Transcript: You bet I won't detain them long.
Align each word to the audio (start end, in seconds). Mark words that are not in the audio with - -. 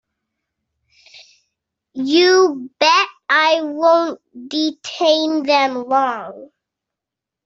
You 1.93 2.71
bet 2.79 3.07
I 3.29 3.61
won't 3.61 4.49
detain 4.49 5.43
them 5.43 5.87
long. 5.87 6.49